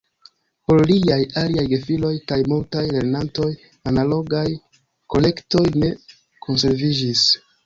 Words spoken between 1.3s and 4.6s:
aliaj gefiloj kaj multaj lernantoj analogaj